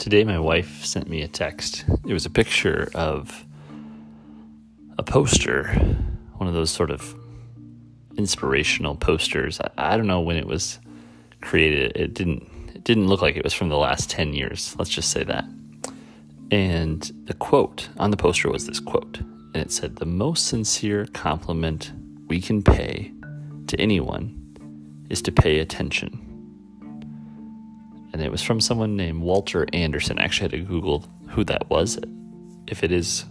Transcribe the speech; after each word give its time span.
Today, 0.00 0.24
my 0.24 0.38
wife 0.38 0.82
sent 0.82 1.10
me 1.10 1.20
a 1.20 1.28
text. 1.28 1.84
It 2.06 2.14
was 2.14 2.24
a 2.24 2.30
picture 2.30 2.88
of 2.94 3.44
a 4.96 5.02
poster, 5.02 5.74
one 6.38 6.48
of 6.48 6.54
those 6.54 6.70
sort 6.70 6.90
of 6.90 7.14
inspirational 8.16 8.96
posters. 8.96 9.60
I, 9.60 9.92
I 9.92 9.96
don't 9.98 10.06
know 10.06 10.22
when 10.22 10.38
it 10.38 10.46
was 10.46 10.78
created. 11.42 11.94
It 11.96 12.14
didn't. 12.14 12.48
It 12.74 12.82
didn't 12.82 13.08
look 13.08 13.20
like 13.20 13.36
it 13.36 13.44
was 13.44 13.52
from 13.52 13.68
the 13.68 13.76
last 13.76 14.08
ten 14.08 14.32
years. 14.32 14.74
Let's 14.78 14.88
just 14.88 15.10
say 15.10 15.22
that. 15.24 15.44
And 16.50 17.02
the 17.26 17.34
quote 17.34 17.90
on 17.98 18.10
the 18.10 18.16
poster 18.16 18.50
was 18.50 18.66
this 18.66 18.80
quote, 18.80 19.18
and 19.18 19.56
it 19.56 19.70
said, 19.70 19.96
"The 19.96 20.06
most 20.06 20.46
sincere 20.46 21.08
compliment 21.12 21.92
we 22.26 22.40
can 22.40 22.62
pay 22.62 23.12
to 23.66 23.78
anyone 23.78 24.56
is 25.10 25.20
to 25.20 25.30
pay 25.30 25.58
attention." 25.58 26.29
And 28.12 28.22
it 28.22 28.30
was 28.30 28.42
from 28.42 28.60
someone 28.60 28.96
named 28.96 29.22
Walter 29.22 29.66
Anderson. 29.72 30.18
I 30.18 30.24
actually 30.24 30.50
had 30.50 30.50
to 30.52 30.64
Google 30.64 31.04
who 31.28 31.44
that 31.44 31.68
was. 31.70 31.98
If 32.66 32.82
it 32.82 32.92
is 32.92 33.24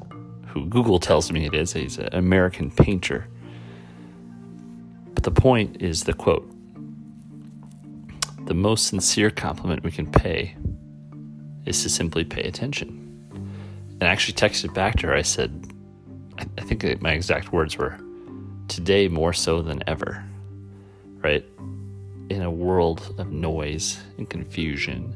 who 0.47 0.65
Google 0.67 0.99
tells 0.99 1.31
me 1.31 1.45
it 1.45 1.53
is, 1.53 1.73
he's 1.73 1.97
an 1.97 2.09
American 2.13 2.71
painter. 2.71 3.27
But 5.13 5.23
the 5.23 5.31
point 5.31 5.81
is 5.81 6.05
the 6.05 6.13
quote 6.13 6.49
The 8.45 8.53
most 8.53 8.87
sincere 8.87 9.29
compliment 9.29 9.83
we 9.83 9.91
can 9.91 10.09
pay 10.09 10.55
is 11.65 11.83
to 11.83 11.89
simply 11.89 12.23
pay 12.23 12.43
attention. 12.43 13.05
And 13.99 14.03
I 14.03 14.07
actually 14.07 14.35
texted 14.35 14.73
back 14.73 14.97
to 14.99 15.07
her. 15.07 15.15
I 15.15 15.23
said, 15.23 15.73
I 16.57 16.61
think 16.61 17.01
my 17.01 17.11
exact 17.11 17.51
words 17.51 17.77
were, 17.77 17.99
today 18.69 19.09
more 19.09 19.33
so 19.33 19.61
than 19.61 19.83
ever, 19.87 20.23
right? 21.17 21.45
In 22.29 22.43
a 22.43 22.51
world 22.51 23.15
of 23.17 23.31
noise 23.31 23.99
and 24.17 24.29
confusion 24.29 25.15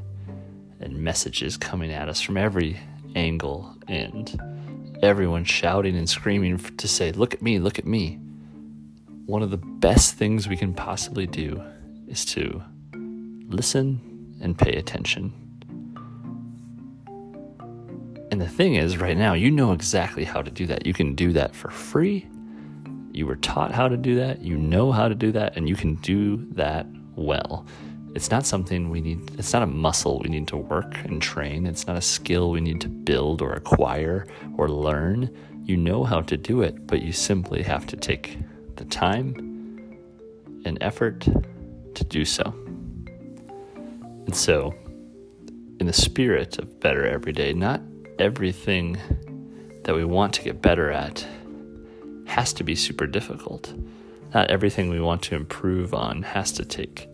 and 0.79 0.97
messages 0.97 1.57
coming 1.57 1.91
at 1.91 2.09
us 2.09 2.19
from 2.19 2.37
every 2.37 2.79
angle 3.15 3.75
and 3.87 4.39
everyone 5.03 5.45
shouting 5.45 5.95
and 5.95 6.09
screaming 6.09 6.57
to 6.57 6.87
say, 6.87 7.11
Look 7.11 7.33
at 7.33 7.41
me, 7.41 7.59
look 7.59 7.77
at 7.77 7.85
me. 7.85 8.19
One 9.25 9.43
of 9.43 9.51
the 9.51 9.57
best 9.57 10.15
things 10.15 10.47
we 10.47 10.57
can 10.57 10.73
possibly 10.73 11.27
do 11.27 11.63
is 12.07 12.25
to 12.25 12.61
listen 13.47 14.37
and 14.41 14.57
pay 14.57 14.75
attention. 14.75 15.33
And 18.31 18.41
the 18.41 18.49
thing 18.49 18.75
is, 18.75 18.97
right 18.97 19.15
now, 19.15 19.33
you 19.33 19.51
know 19.51 19.73
exactly 19.73 20.23
how 20.23 20.41
to 20.41 20.49
do 20.49 20.65
that. 20.65 20.87
You 20.87 20.93
can 20.93 21.13
do 21.13 21.31
that 21.33 21.55
for 21.55 21.69
free. 21.69 22.27
You 23.11 23.27
were 23.27 23.35
taught 23.35 23.71
how 23.71 23.87
to 23.87 23.95
do 23.95 24.15
that. 24.15 24.41
You 24.41 24.57
know 24.57 24.91
how 24.91 25.07
to 25.07 25.13
do 25.13 25.31
that. 25.33 25.55
And 25.55 25.69
you 25.69 25.75
can 25.75 25.95
do 25.95 26.47
that 26.53 26.87
well. 27.15 27.65
It's 28.15 28.29
not 28.29 28.45
something 28.45 28.89
we 28.89 29.01
need, 29.01 29.31
it's 29.39 29.53
not 29.53 29.63
a 29.63 29.67
muscle 29.67 30.19
we 30.19 30.29
need 30.29 30.47
to 30.49 30.57
work 30.57 30.95
and 31.03 31.21
train. 31.21 31.65
It's 31.65 31.87
not 31.87 31.97
a 31.97 32.01
skill 32.01 32.51
we 32.51 32.61
need 32.61 32.79
to 32.81 32.89
build 32.89 33.41
or 33.41 33.53
acquire 33.53 34.27
or 34.55 34.69
learn. 34.69 35.35
You 35.63 35.77
know 35.77 36.03
how 36.03 36.21
to 36.21 36.37
do 36.37 36.61
it, 36.61 36.85
but 36.85 37.01
you 37.01 37.11
simply 37.11 37.63
have 37.63 37.87
to 37.87 37.97
take 37.97 38.37
the 38.75 38.85
time 38.85 39.97
and 40.65 40.77
effort 40.81 41.21
to 41.21 42.03
do 42.03 42.23
so. 42.23 42.53
And 44.25 44.35
so, 44.35 44.73
in 45.79 45.87
the 45.87 45.93
spirit 45.93 46.59
of 46.59 46.79
better 46.79 47.05
every 47.05 47.33
day, 47.33 47.53
not 47.53 47.81
everything 48.19 48.97
that 49.83 49.95
we 49.95 50.05
want 50.05 50.33
to 50.35 50.43
get 50.43 50.61
better 50.61 50.91
at 50.91 51.25
has 52.25 52.53
to 52.53 52.63
be 52.63 52.75
super 52.75 53.07
difficult 53.07 53.73
not 54.33 54.49
everything 54.49 54.89
we 54.89 54.99
want 54.99 55.21
to 55.23 55.35
improve 55.35 55.93
on 55.93 56.23
has 56.23 56.51
to 56.53 56.65
take 56.65 57.07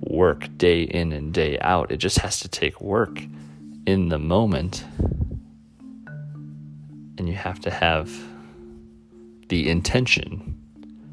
work 0.00 0.48
day 0.56 0.82
in 0.82 1.12
and 1.12 1.32
day 1.32 1.58
out. 1.60 1.90
It 1.92 1.98
just 1.98 2.18
has 2.20 2.40
to 2.40 2.48
take 2.48 2.80
work 2.80 3.20
in 3.86 4.08
the 4.08 4.18
moment. 4.18 4.84
And 7.18 7.28
you 7.28 7.34
have 7.34 7.60
to 7.60 7.70
have 7.70 8.10
the 9.48 9.68
intention 9.68 10.58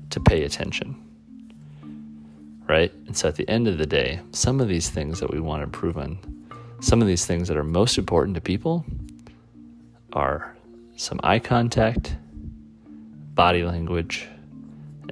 to 0.10 0.20
pay 0.20 0.44
attention. 0.44 0.96
Right? 2.68 2.94
And 3.08 3.16
so 3.16 3.28
at 3.28 3.36
the 3.36 3.48
end 3.50 3.68
of 3.68 3.78
the 3.78 3.86
day, 3.86 4.22
some 4.32 4.60
of 4.60 4.68
these 4.68 4.90
things 4.90 5.20
that 5.20 5.32
we 5.32 5.40
want 5.40 5.60
to 5.60 5.64
improve 5.66 5.98
on, 5.98 6.18
some 6.80 7.02
of 7.02 7.08
these 7.08 7.26
things 7.26 7.48
that 7.48 7.58
are 7.58 7.64
most 7.64 7.98
important 7.98 8.36
to 8.36 8.42
people 8.42 8.86
are 10.14 10.56
some 10.96 11.20
eye 11.24 11.40
contact, 11.40 12.16
body 13.34 13.64
language, 13.64 14.28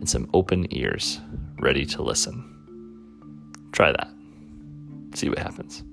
and 0.01 0.09
some 0.09 0.27
open 0.33 0.65
ears 0.73 1.21
ready 1.59 1.85
to 1.85 2.01
listen. 2.01 2.43
Try 3.71 3.91
that. 3.91 4.09
See 5.13 5.29
what 5.29 5.37
happens. 5.37 5.83